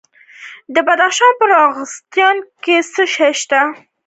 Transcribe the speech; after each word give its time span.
د 0.73 0.75
بدخشان 0.87 1.31
په 1.39 1.45
راغستان 1.55 2.35
کې 2.63 2.75
څه 2.93 3.03
شی 3.15 3.31
شته؟ 3.41 3.61